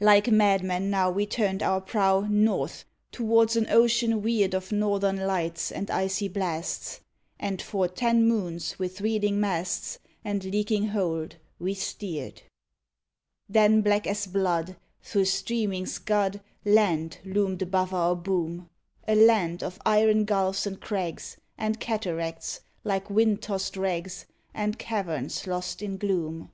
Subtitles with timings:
[0.00, 5.70] Like madmen now we turned our prow North, towards an ocean weird Of Northern Lights
[5.70, 7.02] and icy blasts;
[7.38, 12.42] And for ten moons with reeling masts And leaking hold we steered.
[13.48, 18.68] Then black as blood through streaming scud Land loomed above our boom,
[19.06, 25.46] A land of iron gulfs and crags And cataracts, like wind tossed rags, And caverns
[25.46, 26.50] lost in gloom.